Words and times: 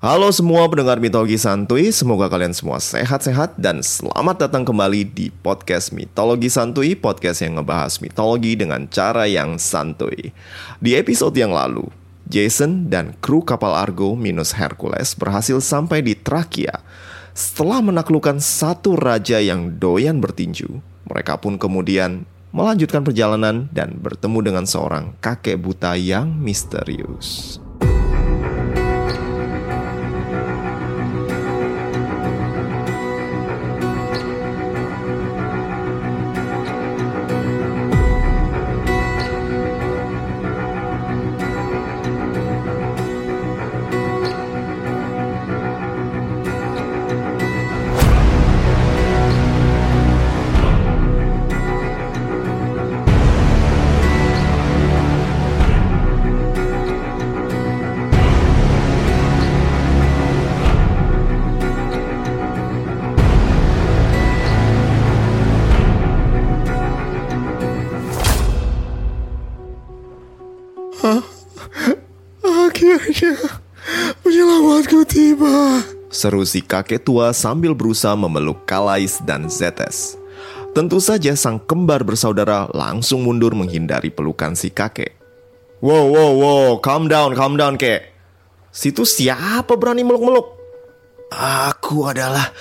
Halo 0.00 0.32
semua 0.32 0.64
pendengar 0.64 0.96
mitologi 0.96 1.36
santuy, 1.36 1.92
semoga 1.92 2.32
kalian 2.32 2.56
semua 2.56 2.80
sehat-sehat 2.80 3.60
dan 3.60 3.84
selamat 3.84 4.48
datang 4.48 4.64
kembali 4.64 5.04
di 5.04 5.28
podcast 5.28 5.92
Mitologi 5.92 6.48
Santuy, 6.48 6.96
podcast 6.96 7.44
yang 7.44 7.60
ngebahas 7.60 8.00
mitologi 8.00 8.56
dengan 8.56 8.88
cara 8.88 9.28
yang 9.28 9.60
santuy. 9.60 10.32
Di 10.80 10.96
episode 10.96 11.36
yang 11.36 11.52
lalu, 11.52 11.84
Jason 12.24 12.88
dan 12.88 13.12
kru 13.20 13.44
kapal 13.44 13.76
Argo 13.76 14.16
minus 14.16 14.56
Hercules 14.56 15.12
berhasil 15.12 15.60
sampai 15.60 16.00
di 16.00 16.16
Trakia. 16.16 16.80
Setelah 17.36 17.84
menaklukkan 17.84 18.40
satu 18.40 18.96
raja 18.96 19.36
yang 19.36 19.76
doyan 19.76 20.24
bertinju, 20.24 20.80
mereka 21.12 21.36
pun 21.36 21.60
kemudian 21.60 22.24
melanjutkan 22.56 23.04
perjalanan 23.04 23.68
dan 23.68 24.00
bertemu 24.00 24.48
dengan 24.48 24.64
seorang 24.64 25.12
kakek 25.20 25.60
buta 25.60 25.92
yang 25.92 26.32
misterius. 26.40 27.60
Tiba. 75.06 75.86
Seru 76.10 76.42
si 76.42 76.58
kakek 76.58 77.06
tua 77.06 77.30
sambil 77.30 77.70
berusaha 77.70 78.18
memeluk 78.18 78.66
Kalais 78.66 79.22
dan 79.22 79.46
Zetes. 79.46 80.18
Tentu 80.70 80.98
saja 81.02 81.34
sang 81.34 81.58
kembar 81.58 82.06
bersaudara 82.06 82.70
langsung 82.70 83.26
mundur 83.26 83.54
menghindari 83.58 84.10
pelukan 84.10 84.54
si 84.54 84.70
kakek. 84.70 85.18
Wow, 85.82 86.12
wow, 86.12 86.32
wow, 86.36 86.70
calm 86.78 87.08
down, 87.10 87.34
calm 87.34 87.58
down, 87.58 87.74
kek. 87.80 88.10
Situ 88.70 89.02
siapa 89.02 89.74
berani 89.74 90.06
meluk-meluk? 90.06 90.46
Aku 91.30 92.06
adalah 92.06 92.54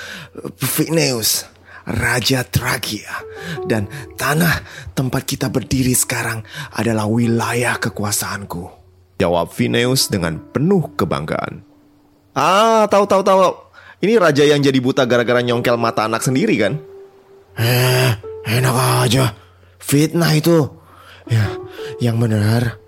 Phineus, 0.58 1.46
Raja 1.86 2.42
Trakia. 2.46 3.26
Dan 3.66 3.86
tanah 4.18 4.66
tempat 4.98 5.26
kita 5.30 5.54
berdiri 5.54 5.94
sekarang 5.94 6.42
adalah 6.74 7.06
wilayah 7.06 7.78
kekuasaanku. 7.78 8.72
Jawab 9.22 9.54
Phineus 9.54 10.10
dengan 10.10 10.42
penuh 10.50 10.90
kebanggaan. 10.98 11.69
Ah, 12.34 12.86
tahu 12.90 13.10
tahu 13.10 13.22
tahu. 13.26 13.40
Ini 14.00 14.16
raja 14.16 14.48
yang 14.48 14.64
jadi 14.64 14.80
buta 14.80 15.04
gara-gara 15.04 15.44
nyongkel 15.44 15.76
mata 15.76 16.08
anak 16.08 16.24
sendiri 16.24 16.56
kan? 16.56 16.80
Eh, 17.60 18.12
enak 18.48 18.76
aja. 19.04 19.36
Fitnah 19.80 20.32
itu. 20.32 20.72
Ya, 21.28 21.60
yang 22.00 22.16
benar. 22.22 22.80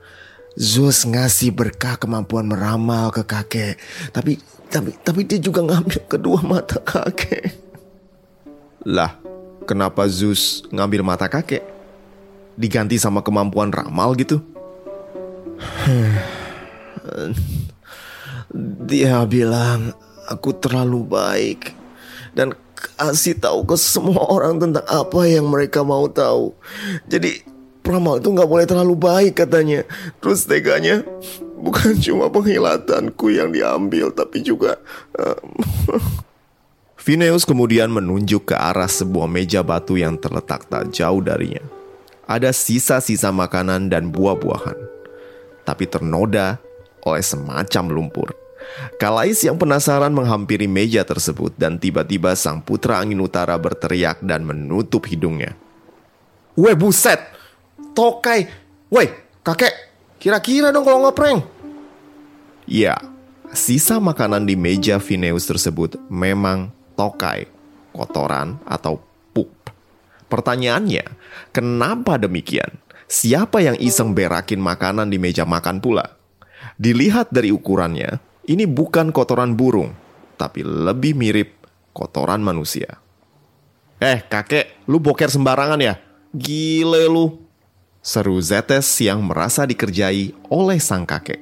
Zeus 0.56 1.04
ngasih 1.08 1.52
berkah 1.52 1.96
kemampuan 1.96 2.48
meramal 2.48 3.12
ke 3.12 3.24
kakek. 3.24 3.76
Tapi 4.12 4.40
tapi 4.72 4.96
tapi 5.04 5.28
dia 5.28 5.40
juga 5.40 5.64
ngambil 5.68 6.00
kedua 6.08 6.40
mata 6.44 6.80
kakek. 6.80 7.52
Lah, 8.88 9.20
kenapa 9.68 10.08
Zeus 10.08 10.64
ngambil 10.72 11.04
mata 11.04 11.28
kakek? 11.28 11.64
Diganti 12.56 12.96
sama 13.00 13.20
kemampuan 13.20 13.72
ramal 13.72 14.16
gitu? 14.16 14.40
Dia 18.86 19.24
bilang 19.24 19.96
aku 20.28 20.52
terlalu 20.56 21.08
baik 21.08 21.72
dan 22.36 22.56
kasih 22.76 23.38
tahu 23.38 23.64
ke 23.68 23.76
semua 23.78 24.26
orang 24.28 24.58
tentang 24.58 24.86
apa 24.90 25.22
yang 25.28 25.48
mereka 25.48 25.86
mau 25.86 26.10
tahu. 26.10 26.56
Jadi 27.08 27.46
peramal 27.82 28.22
itu 28.22 28.30
nggak 28.32 28.50
boleh 28.50 28.66
terlalu 28.68 28.96
baik 28.98 29.34
katanya. 29.46 29.86
Terus 30.20 30.48
teganya 30.48 31.06
bukan 31.62 31.98
cuma 32.00 32.28
penghilatanku 32.28 33.32
yang 33.32 33.54
diambil 33.54 34.12
tapi 34.12 34.44
juga. 34.44 34.78
Uh, 35.12 36.00
Phineus 37.02 37.50
kemudian 37.50 37.90
menunjuk 37.90 38.54
ke 38.54 38.56
arah 38.56 38.88
sebuah 38.88 39.26
meja 39.26 39.66
batu 39.66 39.98
yang 39.98 40.16
terletak 40.22 40.70
tak 40.70 40.94
jauh 40.94 41.18
darinya. 41.20 41.66
Ada 42.30 42.54
sisa-sisa 42.54 43.34
makanan 43.34 43.90
dan 43.90 44.14
buah-buahan 44.14 44.78
tapi 45.66 45.86
ternoda 45.90 46.58
oleh 47.06 47.24
semacam 47.26 47.84
lumpur. 47.90 48.41
Kalais 48.98 49.42
yang 49.44 49.58
penasaran 49.60 50.14
menghampiri 50.14 50.70
meja 50.70 51.04
tersebut 51.04 51.56
dan 51.58 51.78
tiba-tiba 51.78 52.34
sang 52.38 52.64
putra 52.64 53.02
angin 53.02 53.20
utara 53.20 53.58
berteriak 53.58 54.24
dan 54.24 54.46
menutup 54.46 55.06
hidungnya. 55.10 55.58
Weh 56.56 56.76
buset, 56.76 57.20
tokai, 57.96 58.48
weh 58.92 59.10
kakek, 59.42 59.74
kira-kira 60.22 60.70
dong 60.70 60.86
kalau 60.86 61.08
ngeprank. 61.08 61.42
Ya, 62.70 62.96
sisa 63.52 64.00
makanan 64.00 64.48
di 64.48 64.56
meja 64.56 65.02
Phineus 65.02 65.44
tersebut 65.50 66.00
memang 66.08 66.72
tokai, 66.96 67.50
kotoran 67.92 68.62
atau 68.64 69.02
pup. 69.36 69.52
Pertanyaannya, 70.32 71.04
kenapa 71.52 72.16
demikian? 72.16 72.80
Siapa 73.12 73.60
yang 73.60 73.76
iseng 73.76 74.16
berakin 74.16 74.64
makanan 74.64 75.12
di 75.12 75.20
meja 75.20 75.44
makan 75.44 75.84
pula? 75.84 76.16
Dilihat 76.80 77.28
dari 77.36 77.52
ukurannya, 77.52 78.31
ini 78.50 78.66
bukan 78.66 79.14
kotoran 79.14 79.54
burung, 79.54 79.94
tapi 80.38 80.66
lebih 80.66 81.14
mirip 81.14 81.50
kotoran 81.94 82.42
manusia. 82.42 82.98
Eh, 84.02 84.26
kakek, 84.26 84.86
lu 84.90 84.98
boker 84.98 85.30
sembarangan 85.30 85.78
ya? 85.78 85.94
Gile 86.34 87.06
lu. 87.06 87.38
Seru 88.02 88.42
Zetes 88.42 88.90
yang 88.98 89.22
merasa 89.22 89.62
dikerjai 89.62 90.34
oleh 90.50 90.82
sang 90.82 91.06
kakek. 91.06 91.38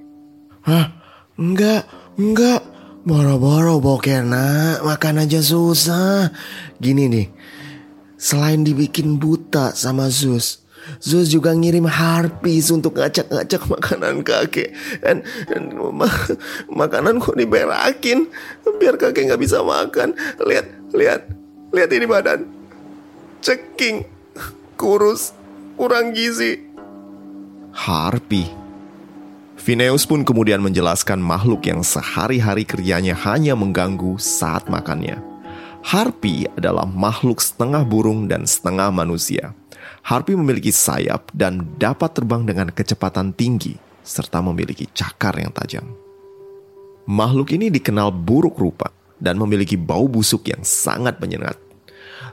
Hah? 0.68 0.92
Enggak, 1.40 1.88
enggak. 2.20 2.60
Boro-boro 3.00 3.80
boker 3.80 4.28
nak, 4.28 4.84
makan 4.84 5.24
aja 5.24 5.40
susah. 5.40 6.36
Gini 6.84 7.08
nih, 7.08 7.32
selain 8.20 8.68
dibikin 8.68 9.16
buta 9.16 9.72
sama 9.72 10.12
Zeus, 10.12 10.68
Zeus 11.00 11.32
juga 11.32 11.56
ngirim 11.56 11.88
harpis 11.88 12.68
untuk 12.76 13.00
ngacak-ngacak 13.00 13.72
makanan 13.72 14.20
kakek. 14.20 14.76
Dan, 15.00 15.24
dan 15.48 15.72
ma 15.96 16.12
makanan 16.68 17.24
kok 17.24 17.40
diberakin 17.40 18.28
biar 18.68 19.00
kakek 19.00 19.32
nggak 19.32 19.40
bisa 19.40 19.64
makan. 19.64 20.12
Lihat, 20.44 20.68
lihat, 20.92 21.22
lihat 21.72 21.90
ini 21.96 22.06
badan. 22.06 22.40
Ceking, 23.40 24.04
kurus, 24.76 25.32
kurang 25.80 26.12
gizi. 26.12 26.68
Harpi. 27.72 28.52
Phineus 29.56 30.04
pun 30.04 30.28
kemudian 30.28 30.60
menjelaskan 30.60 31.20
makhluk 31.20 31.64
yang 31.68 31.80
sehari-hari 31.80 32.68
kerjanya 32.68 33.16
hanya 33.24 33.56
mengganggu 33.56 34.20
saat 34.20 34.68
makannya. 34.68 35.20
Harpi 35.80 36.44
adalah 36.60 36.84
makhluk 36.84 37.40
setengah 37.40 37.88
burung 37.88 38.28
dan 38.28 38.44
setengah 38.44 38.92
manusia. 38.92 39.56
Harpy 40.06 40.34
memiliki 40.34 40.72
sayap 40.72 41.30
dan 41.36 41.76
dapat 41.76 42.16
terbang 42.16 42.48
dengan 42.48 42.72
kecepatan 42.72 43.36
tinggi, 43.36 43.76
serta 44.02 44.40
memiliki 44.40 44.88
cakar 44.90 45.36
yang 45.38 45.52
tajam. 45.52 45.86
Makhluk 47.10 47.54
ini 47.58 47.74
dikenal 47.74 48.14
buruk 48.14 48.62
rupa 48.62 48.94
dan 49.18 49.36
memiliki 49.36 49.76
bau 49.76 50.08
busuk 50.08 50.48
yang 50.48 50.62
sangat 50.64 51.20
menyengat. 51.20 51.58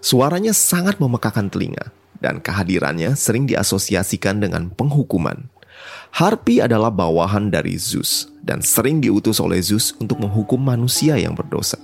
Suaranya 0.05 0.53
sangat 0.53 1.01
memekakan 1.01 1.49
telinga 1.49 1.91
dan 2.21 2.41
kehadirannya 2.41 3.17
sering 3.19 3.49
diasosiasikan 3.49 4.41
dengan 4.41 4.71
penghukuman. 4.73 5.49
Harpi 6.17 6.65
adalah 6.65 6.89
bawahan 6.89 7.53
dari 7.53 7.77
Zeus 7.77 8.33
dan 8.41 8.65
sering 8.65 9.05
diutus 9.05 9.37
oleh 9.37 9.61
Zeus 9.61 9.93
untuk 10.01 10.23
menghukum 10.23 10.57
manusia 10.57 11.21
yang 11.21 11.37
berdosa. 11.37 11.77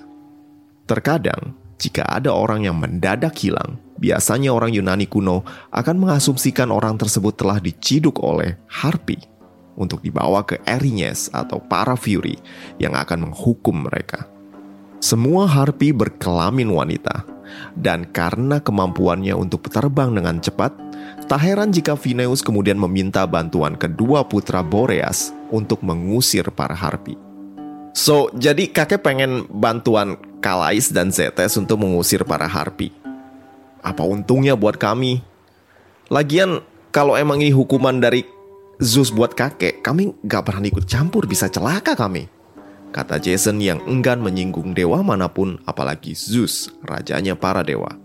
Terkadang, 0.89 1.53
jika 1.77 2.07
ada 2.09 2.33
orang 2.33 2.65
yang 2.65 2.77
mendadak 2.79 3.37
hilang, 3.37 3.77
biasanya 4.03 4.51
orang 4.51 4.75
Yunani 4.75 5.07
kuno 5.07 5.47
akan 5.71 6.03
mengasumsikan 6.03 6.75
orang 6.75 6.99
tersebut 6.99 7.39
telah 7.39 7.63
diciduk 7.63 8.19
oleh 8.19 8.59
Harpi 8.67 9.15
untuk 9.79 10.03
dibawa 10.03 10.43
ke 10.43 10.59
Erinyes 10.67 11.31
atau 11.31 11.63
para 11.63 11.95
Fury 11.95 12.35
yang 12.83 12.99
akan 12.99 13.31
menghukum 13.31 13.87
mereka. 13.87 14.27
Semua 14.99 15.47
Harpi 15.47 15.95
berkelamin 15.95 16.71
wanita, 16.75 17.23
dan 17.79 18.07
karena 18.11 18.59
kemampuannya 18.59 19.35
untuk 19.35 19.67
terbang 19.71 20.15
dengan 20.15 20.39
cepat, 20.43 20.75
tak 21.27 21.43
heran 21.43 21.71
jika 21.75 21.99
Phineus 21.99 22.43
kemudian 22.43 22.79
meminta 22.79 23.27
bantuan 23.27 23.79
kedua 23.79 24.27
putra 24.27 24.63
Boreas 24.63 25.35
untuk 25.51 25.83
mengusir 25.83 26.47
para 26.55 26.75
Harpi. 26.75 27.19
So, 27.93 28.33
jadi 28.33 28.73
kakek 28.73 29.05
pengen 29.05 29.45
bantuan 29.53 30.17
Kalais 30.41 30.89
dan 30.89 31.13
Zetes 31.13 31.55
untuk 31.61 31.77
mengusir 31.85 32.25
para 32.25 32.49
harpi. 32.49 33.02
Apa 33.83 34.07
untungnya 34.07 34.55
buat 34.55 34.79
kami? 34.79 35.21
Lagian, 36.09 36.63
kalau 36.95 37.19
emang 37.19 37.43
ini 37.43 37.51
hukuman 37.51 37.99
dari 37.99 38.23
Zeus 38.79 39.11
buat 39.11 39.35
kakek, 39.35 39.83
kami 39.83 40.15
gak 40.27 40.47
pernah 40.47 40.67
ikut 40.67 40.87
campur 40.87 41.27
bisa 41.27 41.51
celaka 41.51 41.99
kami. 41.99 42.27
Kata 42.93 43.17
Jason 43.17 43.57
yang 43.59 43.81
enggan 43.89 44.21
menyinggung 44.21 44.77
dewa 44.77 45.01
mana 45.01 45.27
pun 45.27 45.57
apalagi 45.65 46.13
Zeus, 46.13 46.69
rajanya 46.85 47.33
para 47.33 47.65
dewa. 47.65 47.97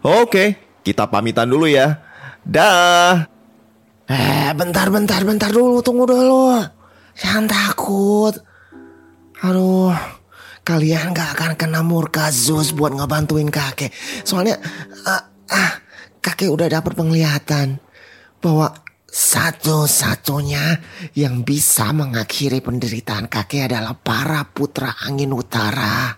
Oke, 0.00 0.56
kita 0.80 1.04
pamitan 1.10 1.50
dulu 1.50 1.68
ya. 1.68 2.00
Dah. 2.46 3.26
Eh, 4.06 4.50
bentar, 4.54 4.86
bentar, 4.88 5.20
bentar 5.26 5.50
dulu, 5.50 5.82
tunggu 5.82 6.06
dulu. 6.06 6.62
Jangan 7.18 7.44
takut. 7.50 8.34
Aduh, 9.42 9.92
kalian 10.66 11.14
gak 11.14 11.38
akan 11.38 11.52
kena 11.54 11.86
murka 11.86 12.26
Zeus 12.34 12.74
buat 12.74 12.90
ngebantuin 12.90 13.54
kakek. 13.54 13.94
Soalnya, 14.26 14.58
uh, 15.06 15.22
uh, 15.54 15.72
kakek 16.18 16.50
udah 16.50 16.66
dapat 16.66 16.98
penglihatan 16.98 17.78
bahwa 18.42 18.74
satu-satunya 19.06 20.82
yang 21.14 21.46
bisa 21.46 21.94
mengakhiri 21.94 22.60
penderitaan 22.60 23.30
kakek 23.30 23.70
adalah 23.70 23.94
para 23.94 24.42
putra 24.50 24.92
angin 25.06 25.32
utara. 25.32 26.12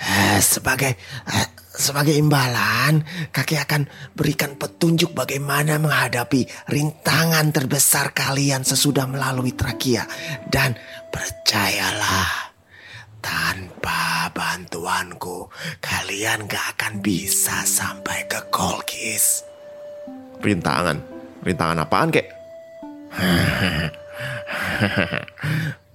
Eh, 0.00 0.40
sebagai 0.40 0.96
eh, 1.28 1.48
sebagai 1.76 2.16
imbalan, 2.16 3.04
kakek 3.28 3.68
akan 3.68 3.82
berikan 4.16 4.56
petunjuk 4.56 5.12
bagaimana 5.12 5.76
menghadapi 5.76 6.72
rintangan 6.72 7.52
terbesar 7.52 8.16
kalian 8.16 8.64
sesudah 8.64 9.04
melalui 9.04 9.52
Trakia. 9.52 10.08
Dan 10.48 10.72
percayalah, 11.12 12.49
tanpa 13.20 14.28
bantuanku, 14.32 15.48
kalian 15.78 16.48
gak 16.48 16.76
akan 16.76 17.04
bisa 17.04 17.64
sampai 17.64 18.26
ke 18.26 18.40
Kolkis. 18.52 19.44
Rintangan? 20.40 20.98
Rintangan 21.44 21.84
apaan 21.84 22.10
kek? 22.12 22.26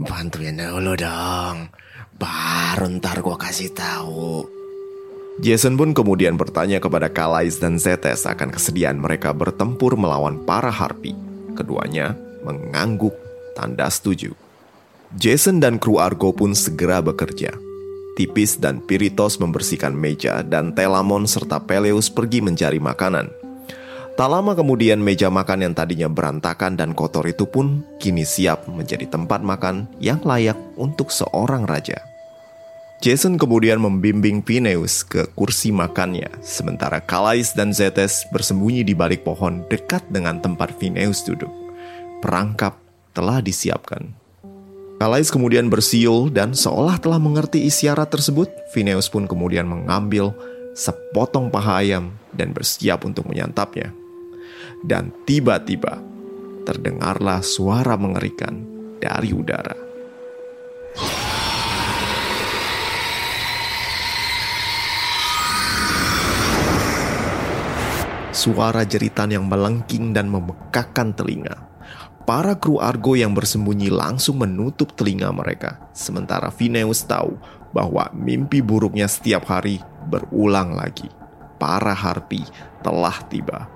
Bantuin 0.10 0.58
dulu 0.58 0.94
dong. 0.98 1.70
Baru 2.16 2.88
ntar 2.98 3.20
gue 3.20 3.38
kasih 3.38 3.74
tahu. 3.76 4.48
Jason 5.44 5.76
pun 5.76 5.92
kemudian 5.92 6.40
bertanya 6.40 6.80
kepada 6.80 7.12
Kalais 7.12 7.60
dan 7.60 7.76
Zetes 7.76 8.24
akan 8.24 8.56
kesediaan 8.56 8.96
mereka 9.04 9.36
bertempur 9.36 10.00
melawan 10.00 10.40
para 10.48 10.72
Harpi. 10.72 11.12
Keduanya 11.60 12.16
mengangguk 12.48 13.12
tanda 13.52 13.92
setuju. 13.92 14.45
Jason 15.16 15.64
dan 15.64 15.80
kru 15.80 15.96
Argo 15.96 16.36
pun 16.36 16.52
segera 16.52 17.00
bekerja. 17.00 17.56
Tipis 18.20 18.60
dan 18.60 18.84
Piritos 18.84 19.40
membersihkan 19.40 19.96
meja 19.96 20.44
dan 20.44 20.76
Telamon 20.76 21.24
serta 21.24 21.64
Peleus 21.64 22.12
pergi 22.12 22.44
mencari 22.44 22.84
makanan. 22.84 23.32
Tak 24.20 24.30
lama 24.32 24.52
kemudian 24.56 25.00
meja 25.00 25.32
makan 25.32 25.68
yang 25.68 25.74
tadinya 25.76 26.12
berantakan 26.12 26.76
dan 26.76 26.92
kotor 26.92 27.24
itu 27.28 27.48
pun 27.48 27.84
kini 28.00 28.28
siap 28.28 28.68
menjadi 28.68 29.08
tempat 29.08 29.40
makan 29.40 29.88
yang 30.04 30.20
layak 30.24 30.60
untuk 30.76 31.12
seorang 31.12 31.64
raja. 31.64 32.00
Jason 33.00 33.40
kemudian 33.40 33.80
membimbing 33.80 34.44
Phineus 34.44 35.04
ke 35.04 35.28
kursi 35.36 35.72
makannya, 35.72 36.32
sementara 36.44 37.00
Kalais 37.04 37.56
dan 37.56 37.72
Zetes 37.72 38.28
bersembunyi 38.36 38.84
di 38.88 38.92
balik 38.96 39.24
pohon 39.24 39.64
dekat 39.68 40.04
dengan 40.12 40.44
tempat 40.44 40.76
Phineus 40.76 41.24
duduk. 41.24 41.52
Perangkap 42.20 42.80
telah 43.12 43.40
disiapkan. 43.40 44.25
Kalais 44.96 45.28
kemudian 45.28 45.68
bersiul 45.68 46.32
dan 46.32 46.56
seolah 46.56 46.96
telah 47.04 47.20
mengerti 47.20 47.68
isyarat 47.68 48.08
tersebut, 48.08 48.48
Phineus 48.72 49.12
pun 49.12 49.28
kemudian 49.28 49.68
mengambil 49.68 50.32
sepotong 50.72 51.52
paha 51.52 51.84
ayam 51.84 52.16
dan 52.32 52.56
bersiap 52.56 53.04
untuk 53.04 53.28
menyantapnya. 53.28 53.92
Dan 54.88 55.12
tiba-tiba 55.28 56.00
terdengarlah 56.64 57.44
suara 57.44 58.00
mengerikan 58.00 58.64
dari 59.04 59.36
udara. 59.36 59.76
Suara 68.32 68.88
jeritan 68.88 69.28
yang 69.28 69.44
melengking 69.44 70.16
dan 70.16 70.32
memekakan 70.32 71.12
telinga 71.12 71.75
Para 72.26 72.58
kru 72.58 72.82
Argo 72.82 73.14
yang 73.14 73.38
bersembunyi 73.38 73.94
langsung 73.94 74.42
menutup 74.42 74.98
telinga 74.98 75.30
mereka, 75.30 75.78
sementara 75.94 76.50
Phineus 76.50 77.06
tahu 77.06 77.38
bahwa 77.70 78.10
mimpi 78.18 78.66
buruknya 78.66 79.06
setiap 79.06 79.46
hari 79.46 79.78
berulang 80.10 80.74
lagi. 80.74 81.06
Para 81.62 81.94
harpi 81.94 82.42
telah 82.82 83.14
tiba. 83.30 83.70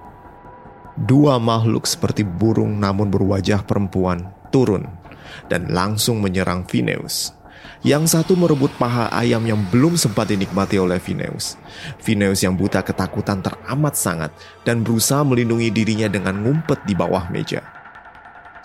Dua 0.97 1.37
makhluk 1.37 1.85
seperti 1.85 2.25
burung 2.25 2.81
namun 2.81 3.13
berwajah 3.13 3.61
perempuan 3.61 4.33
turun 4.49 4.89
dan 5.45 5.69
langsung 5.69 6.17
menyerang 6.17 6.65
Phineus. 6.65 7.37
Yang 7.85 8.17
satu 8.17 8.33
merebut 8.33 8.73
paha 8.81 9.13
ayam 9.13 9.45
yang 9.45 9.61
belum 9.69 9.93
sempat 9.93 10.33
dinikmati 10.33 10.81
oleh 10.81 10.97
Phineus. 10.97 11.53
Phineus 12.01 12.41
yang 12.41 12.57
buta 12.57 12.81
ketakutan 12.81 13.45
teramat 13.45 13.93
sangat 13.93 14.33
dan 14.65 14.81
berusaha 14.81 15.21
melindungi 15.21 15.69
dirinya 15.69 16.09
dengan 16.09 16.33
ngumpet 16.41 16.81
di 16.89 16.97
bawah 16.97 17.29
meja. 17.29 17.78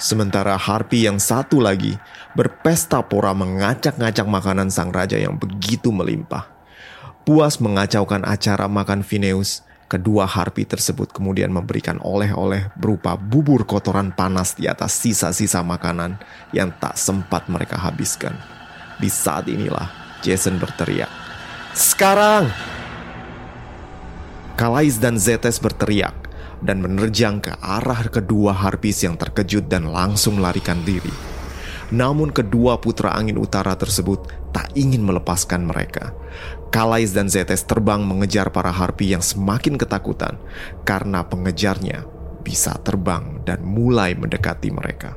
Sementara 0.04 0.60
Harpi 0.60 1.08
yang 1.08 1.16
satu 1.16 1.64
lagi 1.64 1.96
berpesta 2.36 3.00
pora 3.00 3.32
mengacak-ngacak 3.32 4.28
makanan 4.28 4.68
sang 4.68 4.92
raja 4.92 5.16
yang 5.16 5.40
begitu 5.40 5.88
melimpah. 5.88 6.44
Puas 7.24 7.56
mengacaukan 7.56 8.20
acara 8.28 8.68
makan 8.68 9.00
Phineus, 9.00 9.64
kedua 9.88 10.28
Harpi 10.28 10.68
tersebut 10.68 11.08
kemudian 11.08 11.48
memberikan 11.48 11.96
oleh-oleh 12.04 12.68
berupa 12.76 13.16
bubur 13.16 13.64
kotoran 13.64 14.12
panas 14.12 14.52
di 14.52 14.68
atas 14.68 14.92
sisa-sisa 14.92 15.64
makanan 15.64 16.20
yang 16.52 16.68
tak 16.76 17.00
sempat 17.00 17.48
mereka 17.48 17.80
habiskan. 17.80 18.36
Di 19.00 19.08
saat 19.08 19.48
inilah 19.48 19.88
Jason 20.20 20.60
berteriak, 20.60 21.08
"Sekarang!" 21.72 22.52
Kalais 24.60 25.00
dan 25.00 25.16
Zetes 25.16 25.56
berteriak, 25.56 26.12
dan 26.64 26.80
menerjang 26.80 27.44
ke 27.44 27.52
arah 27.60 28.08
kedua 28.08 28.56
harpis 28.56 29.04
yang 29.04 29.20
terkejut 29.20 29.68
dan 29.68 29.86
langsung 29.92 30.40
melarikan 30.40 30.80
diri. 30.82 31.12
Namun 31.92 32.32
kedua 32.32 32.80
putra 32.80 33.12
angin 33.12 33.36
utara 33.36 33.76
tersebut 33.76 34.24
tak 34.50 34.72
ingin 34.72 35.04
melepaskan 35.04 35.68
mereka. 35.68 36.16
Kalais 36.72 37.12
dan 37.12 37.28
Zetes 37.28 37.62
terbang 37.68 38.02
mengejar 38.02 38.50
para 38.50 38.72
harpi 38.72 39.12
yang 39.12 39.22
semakin 39.22 39.76
ketakutan 39.76 40.40
karena 40.82 41.22
pengejarnya 41.22 42.08
bisa 42.42 42.74
terbang 42.82 43.44
dan 43.44 43.62
mulai 43.62 44.16
mendekati 44.16 44.72
mereka. 44.72 45.14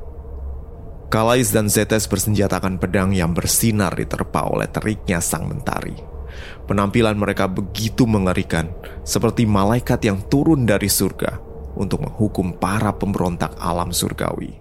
Kalais 1.07 1.55
dan 1.55 1.71
Zetes 1.71 2.03
bersenjatakan 2.05 2.75
pedang 2.83 3.15
yang 3.15 3.31
bersinar 3.31 3.95
diterpa 3.95 4.43
oleh 4.51 4.67
teriknya 4.67 5.23
sang 5.23 5.47
mentari. 5.47 6.16
Penampilan 6.65 7.15
mereka 7.15 7.47
begitu 7.47 8.03
mengerikan, 8.09 8.71
seperti 9.03 9.47
malaikat 9.47 10.03
yang 10.03 10.19
turun 10.27 10.67
dari 10.67 10.87
surga 10.87 11.39
untuk 11.77 12.03
menghukum 12.03 12.57
para 12.57 12.91
pemberontak 12.95 13.53
alam 13.61 13.93
surgawi. 13.93 14.57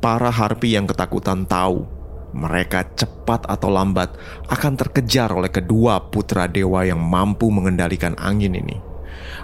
Para 0.00 0.32
harpi 0.32 0.74
yang 0.74 0.88
ketakutan 0.88 1.44
tahu 1.44 1.84
mereka 2.30 2.86
cepat 2.94 3.46
atau 3.50 3.68
lambat 3.70 4.14
akan 4.46 4.78
terkejar 4.78 5.34
oleh 5.34 5.50
kedua 5.50 5.98
putra 6.10 6.46
dewa 6.46 6.86
yang 6.86 6.98
mampu 6.98 7.50
mengendalikan 7.50 8.14
angin 8.18 8.54
ini. 8.54 8.78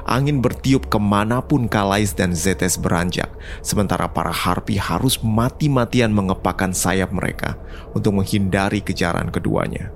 Angin 0.07 0.39
bertiup 0.39 0.87
ke 0.87 0.99
mana 1.03 1.43
pun 1.43 1.67
Kalais 1.67 2.15
dan 2.15 2.31
Zetes 2.31 2.79
beranjak, 2.79 3.27
sementara 3.59 4.07
para 4.07 4.31
Harpi 4.31 4.79
harus 4.79 5.19
mati-matian 5.19 6.15
mengepakkan 6.15 6.71
sayap 6.71 7.11
mereka 7.11 7.59
untuk 7.91 8.15
menghindari 8.15 8.79
kejaran 8.81 9.35
keduanya. 9.35 9.91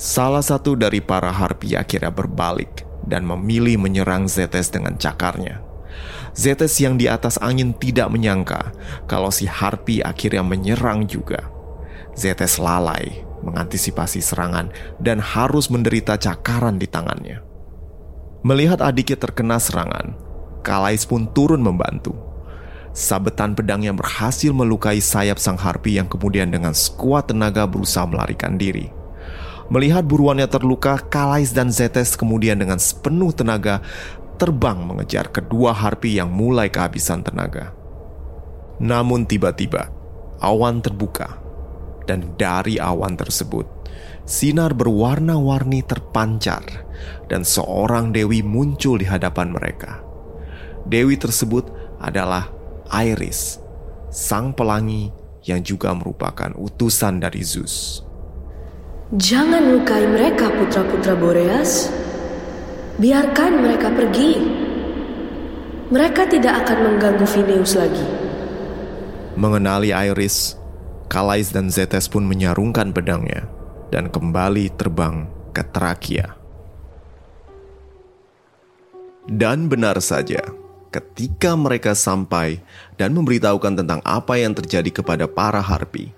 Salah 0.00 0.40
satu 0.40 0.80
dari 0.80 1.04
para 1.04 1.28
Harpi 1.28 1.76
akhirnya 1.76 2.08
berbalik 2.08 2.88
dan 3.04 3.20
memilih 3.20 3.76
menyerang 3.76 4.32
Zetes 4.32 4.72
dengan 4.72 4.96
cakarnya. 4.96 5.60
Zetes 6.32 6.72
yang 6.80 6.96
di 6.96 7.04
atas 7.04 7.36
angin 7.36 7.76
tidak 7.76 8.08
menyangka 8.08 8.72
kalau 9.04 9.28
si 9.28 9.44
Harpi 9.44 10.00
akhirnya 10.00 10.40
menyerang 10.40 11.04
juga. 11.04 11.52
Zetes 12.16 12.56
lalai 12.56 13.28
mengantisipasi 13.44 14.24
serangan 14.24 14.72
dan 14.96 15.20
harus 15.20 15.68
menderita 15.68 16.16
cakaran 16.16 16.80
di 16.80 16.88
tangannya. 16.88 17.44
Melihat 18.40 18.80
adiknya 18.80 19.20
terkena 19.20 19.60
serangan, 19.60 20.16
Kalais 20.64 21.04
pun 21.04 21.28
turun 21.28 21.60
membantu. 21.60 22.16
Sabetan 22.96 23.52
pedang 23.52 23.84
yang 23.84 24.00
berhasil 24.00 24.48
melukai 24.48 24.96
sayap 24.96 25.36
sang 25.36 25.60
harpi 25.60 26.00
yang 26.00 26.08
kemudian 26.08 26.48
dengan 26.48 26.72
sekuat 26.72 27.28
tenaga 27.28 27.68
berusaha 27.68 28.08
melarikan 28.08 28.56
diri. 28.56 28.99
Melihat 29.70 30.02
buruannya 30.02 30.50
terluka, 30.50 30.98
Kalais 30.98 31.54
dan 31.54 31.70
Zetes 31.70 32.18
kemudian 32.18 32.58
dengan 32.58 32.82
sepenuh 32.82 33.30
tenaga 33.30 33.78
terbang 34.34 34.82
mengejar 34.82 35.30
kedua 35.30 35.70
harpi 35.70 36.18
yang 36.18 36.34
mulai 36.34 36.66
kehabisan 36.66 37.22
tenaga. 37.22 37.70
Namun 38.82 39.30
tiba-tiba, 39.30 39.94
awan 40.42 40.82
terbuka. 40.82 41.38
Dan 42.08 42.34
dari 42.34 42.82
awan 42.82 43.14
tersebut, 43.14 43.68
sinar 44.26 44.74
berwarna-warni 44.74 45.86
terpancar 45.86 46.64
dan 47.30 47.46
seorang 47.46 48.10
dewi 48.10 48.42
muncul 48.42 48.98
di 48.98 49.06
hadapan 49.06 49.54
mereka. 49.54 50.02
Dewi 50.88 51.14
tersebut 51.14 51.70
adalah 52.02 52.50
Iris, 52.90 53.62
sang 54.10 54.50
pelangi 54.50 55.14
yang 55.46 55.62
juga 55.62 55.94
merupakan 55.94 56.50
utusan 56.58 57.22
dari 57.22 57.46
Zeus. 57.46 58.09
Jangan 59.10 59.74
lukai 59.74 60.06
mereka 60.06 60.54
putra-putra 60.54 61.18
Boreas. 61.18 61.90
Biarkan 62.94 63.58
mereka 63.58 63.90
pergi. 63.90 64.38
Mereka 65.90 66.30
tidak 66.30 66.62
akan 66.62 66.78
mengganggu 66.78 67.26
Phineus 67.26 67.74
lagi. 67.74 68.06
Mengenali 69.34 69.90
Iris, 69.90 70.54
Kalais 71.10 71.50
dan 71.50 71.74
Zetes 71.74 72.06
pun 72.06 72.22
menyarungkan 72.22 72.94
pedangnya 72.94 73.50
dan 73.90 74.14
kembali 74.14 74.78
terbang 74.78 75.26
ke 75.50 75.66
Trakia. 75.66 76.38
Dan 79.26 79.66
benar 79.66 79.98
saja, 79.98 80.38
ketika 80.94 81.58
mereka 81.58 81.98
sampai 81.98 82.62
dan 82.94 83.10
memberitahukan 83.18 83.74
tentang 83.74 83.98
apa 84.06 84.38
yang 84.38 84.54
terjadi 84.54 85.02
kepada 85.02 85.26
para 85.26 85.58
harpi, 85.58 86.14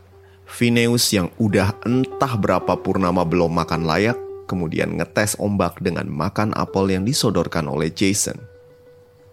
Phineus 0.53 1.09
yang 1.17 1.33
udah 1.41 1.73
entah 1.89 2.37
berapa 2.37 2.77
purnama 2.77 3.25
belum 3.25 3.57
makan 3.57 3.89
layak, 3.89 4.21
kemudian 4.45 5.01
ngetes 5.01 5.33
ombak 5.41 5.81
dengan 5.81 6.05
makan 6.13 6.53
apel 6.53 6.93
yang 6.93 7.09
disodorkan 7.09 7.65
oleh 7.73 7.89
Jason. 7.89 8.37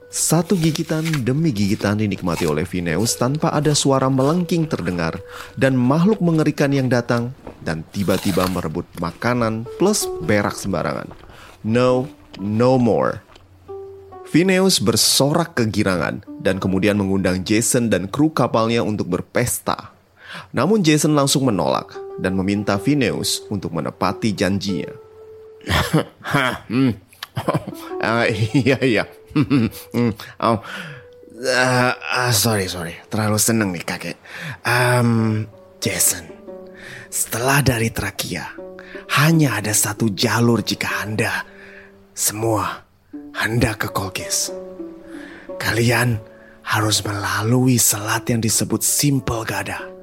Satu 0.08 0.56
gigitan 0.56 1.04
demi 1.28 1.52
gigitan 1.52 2.00
dinikmati 2.00 2.48
oleh 2.48 2.64
Phineus 2.64 3.20
tanpa 3.20 3.52
ada 3.52 3.76
suara 3.76 4.08
melengking 4.08 4.66
terdengar 4.66 5.20
dan 5.60 5.76
makhluk 5.76 6.24
mengerikan 6.24 6.72
yang 6.72 6.88
datang 6.88 7.36
dan 7.68 7.84
tiba-tiba 7.92 8.48
merebut 8.48 8.88
makanan 9.04 9.68
plus 9.76 10.08
berak 10.24 10.56
sembarangan. 10.56 11.12
No, 11.68 12.08
no 12.40 12.80
more. 12.80 13.22
Phineus 14.24 14.80
bersorak 14.80 15.60
kegirangan 15.60 16.24
dan 16.40 16.64
kemudian 16.64 16.96
mengundang 16.96 17.44
Jason 17.44 17.92
dan 17.92 18.08
kru 18.08 18.32
kapalnya 18.32 18.82
untuk 18.88 19.12
berpesta. 19.12 19.99
Namun 20.54 20.82
Jason 20.86 21.14
langsung 21.14 21.48
menolak 21.48 21.94
dan 22.20 22.36
meminta 22.36 22.78
Phineus 22.78 23.44
untuk 23.48 23.74
menepati 23.74 24.34
janjinya. 24.34 24.92
hmm. 26.72 26.92
uh, 28.02 28.26
iya 28.66 28.78
iya. 28.82 29.04
oh. 30.48 30.60
Uh, 31.40 31.94
uh, 31.96 32.32
sorry 32.36 32.68
sorry, 32.68 33.00
terlalu 33.08 33.40
seneng 33.40 33.72
nih 33.72 33.88
kakek. 33.88 34.20
Um, 34.68 35.48
Jason, 35.80 36.28
setelah 37.08 37.64
dari 37.64 37.96
Trakia, 37.96 38.44
hanya 39.16 39.64
ada 39.64 39.72
satu 39.72 40.12
jalur 40.12 40.60
jika 40.60 41.00
anda 41.00 41.48
semua 42.12 42.84
anda 43.40 43.72
ke 43.80 43.88
Kolkis. 43.88 44.52
Kalian 45.56 46.20
harus 46.68 47.00
melalui 47.08 47.80
selat 47.80 48.28
yang 48.28 48.44
disebut 48.44 48.84
Simple 48.84 49.48
Gada. 49.48 49.99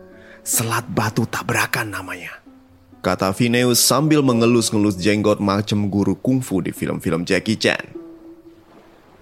Selat 0.46 0.86
batu 0.86 1.26
tabrakan 1.26 1.90
namanya. 1.90 2.30
Kata 3.02 3.34
Phineus 3.34 3.82
sambil 3.82 4.22
mengelus-ngelus 4.22 4.94
jenggot 4.94 5.42
macam 5.42 5.90
guru 5.90 6.14
kungfu 6.14 6.62
di 6.62 6.70
film-film 6.70 7.26
Jackie 7.26 7.58
Chan. 7.58 7.82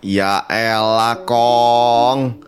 Ya 0.04 0.44
elah 0.52 1.24
kong. 1.24 2.44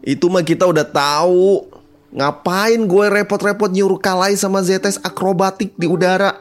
Itu 0.00 0.32
mah 0.32 0.40
kita 0.48 0.64
udah 0.64 0.88
tahu. 0.88 1.68
Ngapain 2.16 2.80
gue 2.88 3.04
repot-repot 3.20 3.68
nyuruh 3.68 4.00
kalai 4.00 4.32
sama 4.32 4.64
ZS 4.64 4.96
akrobatik 5.04 5.76
di 5.76 5.84
udara? 5.84 6.40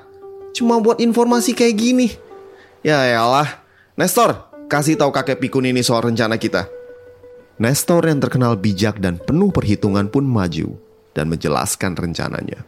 Cuma 0.56 0.80
buat 0.80 1.04
informasi 1.04 1.52
kayak 1.52 1.76
gini. 1.76 2.08
Ya 2.88 3.04
elah. 3.04 3.60
Nestor, 4.00 4.48
kasih 4.72 4.96
tahu 4.96 5.12
kakek 5.12 5.44
pikun 5.44 5.68
ini 5.68 5.84
soal 5.84 6.08
rencana 6.08 6.40
kita. 6.40 6.72
Nestor 7.60 8.08
yang 8.08 8.24
terkenal 8.24 8.56
bijak 8.56 9.04
dan 9.04 9.20
penuh 9.20 9.52
perhitungan 9.52 10.08
pun 10.08 10.24
maju 10.24 10.85
dan 11.16 11.32
menjelaskan 11.32 11.96
rencananya. 11.96 12.62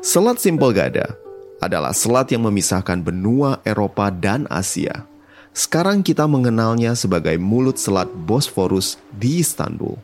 Selat 0.00 0.38
Simple 0.38 0.72
Gada 0.72 1.18
adalah 1.58 1.90
selat 1.90 2.30
yang 2.30 2.46
memisahkan 2.46 3.02
benua 3.02 3.58
Eropa 3.66 4.14
dan 4.14 4.46
Asia. 4.46 5.04
Sekarang 5.50 6.06
kita 6.06 6.30
mengenalnya 6.30 6.94
sebagai 6.94 7.34
mulut 7.34 7.82
selat 7.82 8.06
Bosphorus 8.06 8.94
di 9.10 9.42
Istanbul. 9.42 9.98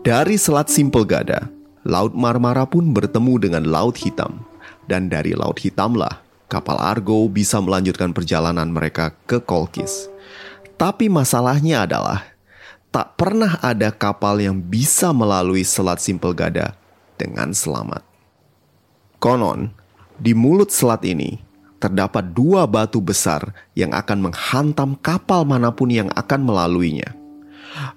Dari 0.00 0.40
selat 0.40 0.72
Simple 0.72 1.04
Gada, 1.04 1.52
Laut 1.84 2.16
Marmara 2.16 2.64
pun 2.64 2.96
bertemu 2.96 3.34
dengan 3.36 3.64
Laut 3.68 4.00
Hitam. 4.00 4.40
Dan 4.88 5.12
dari 5.12 5.36
Laut 5.36 5.60
Hitamlah, 5.60 6.24
kapal 6.48 6.80
Argo 6.80 7.28
bisa 7.28 7.60
melanjutkan 7.60 8.16
perjalanan 8.16 8.72
mereka 8.72 9.12
ke 9.28 9.36
Kolkis. 9.36 10.08
Tapi 10.80 11.12
masalahnya 11.12 11.84
adalah 11.84 12.37
tak 12.98 13.14
pernah 13.14 13.62
ada 13.62 13.94
kapal 13.94 14.42
yang 14.42 14.58
bisa 14.58 15.14
melalui 15.14 15.62
Selat 15.62 16.02
Simple 16.02 16.34
Gada 16.34 16.74
dengan 17.14 17.54
selamat. 17.54 18.02
Konon, 19.22 19.70
di 20.18 20.34
mulut 20.34 20.74
selat 20.74 21.06
ini 21.06 21.38
terdapat 21.78 22.34
dua 22.34 22.66
batu 22.66 22.98
besar 22.98 23.54
yang 23.78 23.94
akan 23.94 24.26
menghantam 24.26 24.98
kapal 24.98 25.46
mana 25.46 25.70
pun 25.70 25.94
yang 25.94 26.10
akan 26.10 26.42
melaluinya. 26.42 27.14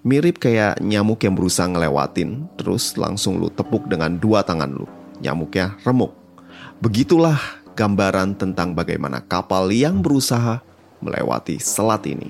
Mirip 0.06 0.38
kayak 0.38 0.78
nyamuk 0.86 1.26
yang 1.26 1.34
berusaha 1.34 1.66
ngelewatin, 1.66 2.46
terus 2.62 2.94
langsung 2.94 3.42
lu 3.42 3.50
tepuk 3.50 3.90
dengan 3.90 4.22
dua 4.22 4.46
tangan 4.46 4.70
lu. 4.70 4.86
Nyamuknya 5.18 5.82
remuk. 5.82 6.14
Begitulah 6.78 7.42
gambaran 7.74 8.38
tentang 8.38 8.78
bagaimana 8.78 9.26
kapal 9.26 9.74
yang 9.74 10.06
berusaha 10.06 10.62
melewati 11.02 11.58
selat 11.58 12.06
ini. 12.06 12.30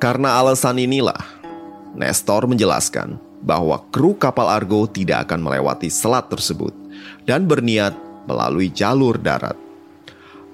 Karena 0.00 0.40
alasan 0.40 0.80
inilah, 0.80 1.39
Nestor 1.94 2.46
menjelaskan 2.46 3.18
bahwa 3.40 3.80
kru 3.90 4.14
kapal 4.14 4.46
Argo 4.46 4.84
tidak 4.86 5.28
akan 5.28 5.40
melewati 5.40 5.88
selat 5.88 6.28
tersebut 6.28 6.76
dan 7.24 7.48
berniat 7.48 7.96
melalui 8.28 8.68
jalur 8.70 9.16
darat. 9.16 9.56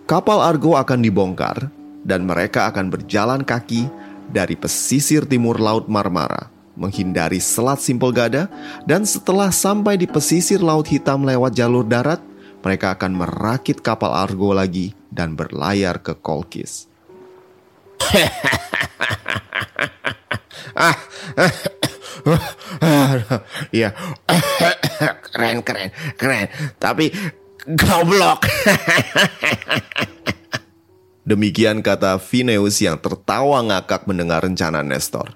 Kapal 0.07 0.39
Argo 0.39 0.79
akan 0.79 1.03
dibongkar 1.03 1.69
dan 2.07 2.23
mereka 2.23 2.71
akan 2.71 2.89
berjalan 2.95 3.43
kaki 3.43 3.91
dari 4.31 4.55
pesisir 4.55 5.27
timur 5.27 5.59
Laut 5.59 5.91
Marmara 5.91 6.55
menghindari 6.77 7.41
Selat 7.41 7.81
Simpel 7.81 8.13
Gada 8.13 8.47
dan 8.85 9.03
setelah 9.09 9.51
sampai 9.51 9.97
di 9.99 10.07
pesisir 10.07 10.61
Laut 10.63 10.87
Hitam 10.87 11.25
lewat 11.25 11.57
jalur 11.57 11.83
darat, 11.83 12.21
mereka 12.63 12.95
akan 12.95 13.17
merakit 13.17 13.81
kapal 13.81 14.13
Argo 14.13 14.53
lagi 14.53 14.93
dan 15.11 15.35
berlayar 15.35 15.99
ke 16.05 16.15
Kolkis. 16.15 16.87
Iya, 23.71 23.93
keren 25.31 25.63
keren 25.63 25.91
keren. 26.17 26.47
Tapi 26.81 27.13
goblok. 27.77 28.49
Demikian 31.27 31.83
kata 31.83 32.23
Phineus 32.23 32.79
yang 32.79 33.03
tertawa 33.03 33.59
ngakak 33.67 34.07
mendengar 34.07 34.47
rencana 34.47 34.87
Nestor. 34.87 35.35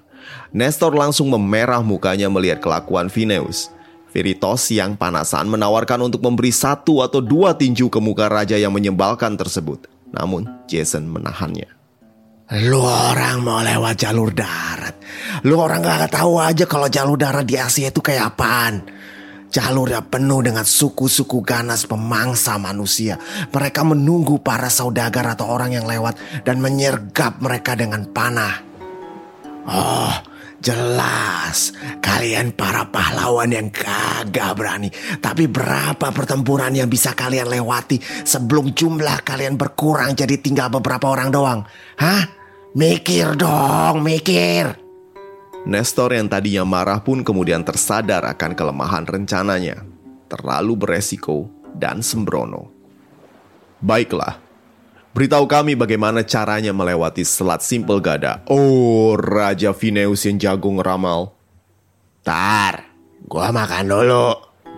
Nestor 0.55 0.95
langsung 0.95 1.27
memerah 1.27 1.83
mukanya 1.83 2.31
melihat 2.31 2.63
kelakuan 2.63 3.11
Phineus. 3.11 3.67
Viritos 4.11 4.67
yang 4.71 4.99
panasan 4.99 5.47
menawarkan 5.47 6.07
untuk 6.07 6.23
memberi 6.23 6.51
satu 6.51 6.99
atau 7.03 7.23
dua 7.23 7.55
tinju 7.55 7.87
ke 7.87 7.99
muka 8.03 8.27
raja 8.27 8.59
yang 8.59 8.75
menyebalkan 8.75 9.39
tersebut. 9.39 9.87
Namun 10.11 10.47
Jason 10.67 11.07
menahannya. 11.07 11.80
Lu 12.51 12.83
orang 12.83 13.47
mau 13.47 13.63
lewat 13.63 13.95
jalur 13.95 14.35
darat. 14.35 14.99
Lu 15.47 15.55
orang 15.55 15.79
gak 15.79 16.11
tahu 16.11 16.35
aja 16.35 16.67
kalau 16.67 16.91
jalur 16.91 17.15
darat 17.15 17.47
di 17.47 17.55
Asia 17.55 17.87
itu 17.87 18.03
kayak 18.03 18.35
apaan. 18.35 18.83
Jalur 19.47 19.87
yang 19.87 20.11
penuh 20.11 20.43
dengan 20.43 20.67
suku-suku 20.67 21.39
ganas 21.47 21.87
pemangsa 21.87 22.59
manusia. 22.59 23.15
Mereka 23.55 23.87
menunggu 23.87 24.43
para 24.43 24.67
saudagar 24.67 25.31
atau 25.31 25.47
orang 25.47 25.79
yang 25.79 25.87
lewat 25.87 26.43
dan 26.43 26.59
menyergap 26.59 27.39
mereka 27.39 27.79
dengan 27.79 28.03
panah. 28.11 28.67
Oh, 29.71 30.11
jelas. 30.59 31.71
Kalian 32.03 32.51
para 32.51 32.91
pahlawan 32.91 33.47
yang 33.47 33.71
kagak 33.71 34.59
berani. 34.59 34.91
Tapi 35.23 35.47
berapa 35.47 36.11
pertempuran 36.11 36.75
yang 36.75 36.91
bisa 36.91 37.15
kalian 37.15 37.47
lewati 37.47 37.95
sebelum 38.27 38.75
jumlah 38.75 39.23
kalian 39.23 39.55
berkurang 39.55 40.19
jadi 40.19 40.35
tinggal 40.35 40.67
beberapa 40.67 41.15
orang 41.15 41.31
doang? 41.31 41.63
Hah? 41.95 42.40
Mikir 42.71 43.35
dong, 43.35 43.99
mikir. 43.99 44.79
Nestor 45.67 46.15
yang 46.15 46.31
tadinya 46.31 46.63
marah 46.63 47.03
pun 47.03 47.19
kemudian 47.19 47.67
tersadar 47.67 48.23
akan 48.23 48.55
kelemahan 48.55 49.03
rencananya. 49.03 49.83
Terlalu 50.31 50.79
beresiko 50.79 51.51
dan 51.75 51.99
sembrono. 51.99 52.71
Baiklah, 53.83 54.39
beritahu 55.11 55.51
kami 55.51 55.75
bagaimana 55.75 56.23
caranya 56.23 56.71
melewati 56.71 57.27
Selat 57.27 57.59
Simple 57.59 57.99
Gada. 57.99 58.39
Oh, 58.47 59.19
Raja 59.19 59.75
Vineus 59.75 60.23
yang 60.23 60.39
jagung 60.39 60.79
ramal. 60.79 61.35
Tar, 62.23 62.87
gua 63.27 63.51
makan 63.51 63.85
dulu. 63.91 64.29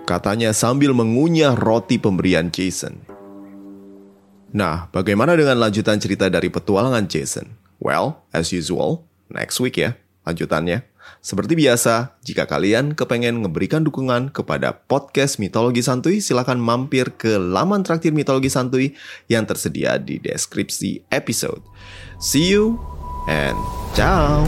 Katanya 0.10 0.50
sambil 0.50 0.98
mengunyah 0.98 1.54
roti 1.54 2.02
pemberian 2.02 2.50
Jason. 2.50 3.06
Nah, 4.50 4.90
bagaimana 4.90 5.38
dengan 5.38 5.62
lanjutan 5.62 6.02
cerita 6.02 6.26
dari 6.26 6.50
petualangan 6.50 7.06
Jason? 7.06 7.62
Well, 7.84 8.24
as 8.32 8.56
usual, 8.56 9.04
next 9.28 9.60
week 9.60 9.75
ya 9.75 10.00
lanjutannya. 10.24 10.88
Seperti 11.20 11.60
biasa, 11.60 12.16
jika 12.24 12.48
kalian 12.48 12.96
kepengen 12.96 13.44
ngeberikan 13.44 13.84
dukungan 13.84 14.32
kepada 14.32 14.72
podcast 14.88 15.36
Mitologi 15.36 15.84
Santuy, 15.84 16.24
silahkan 16.24 16.56
mampir 16.56 17.12
ke 17.20 17.36
laman 17.36 17.84
traktir 17.84 18.16
Mitologi 18.16 18.48
Santuy 18.48 18.96
yang 19.28 19.44
tersedia 19.44 20.00
di 20.00 20.20
deskripsi 20.20 21.04
episode. 21.12 21.60
See 22.24 22.56
you 22.56 22.80
and 23.28 23.60
ciao! 23.92 24.48